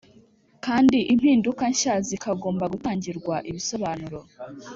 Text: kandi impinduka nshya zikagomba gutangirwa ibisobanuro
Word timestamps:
kandi 0.65 0.97
impinduka 1.13 1.63
nshya 1.73 1.95
zikagomba 2.07 2.65
gutangirwa 2.73 3.35
ibisobanuro 3.49 4.19